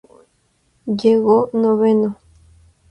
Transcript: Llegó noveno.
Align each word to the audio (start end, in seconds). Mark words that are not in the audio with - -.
Llegó 0.99 1.51
noveno. 1.53 2.17